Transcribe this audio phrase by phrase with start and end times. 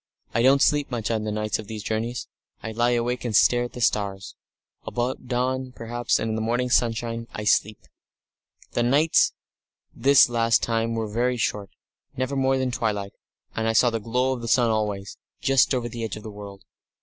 [0.33, 2.27] I don't sleep much at nights on these journeys;
[2.63, 4.33] I lie awake and stare at the stars.
[4.83, 7.77] About dawn, perhaps, and in the morning sunshine, I sleep!
[8.71, 9.33] The nights
[9.93, 11.69] this last time were very short,
[12.17, 13.13] never more than twilight,
[13.55, 16.31] and I saw the glow of the sun always, just over the edge of the
[16.31, 16.63] world.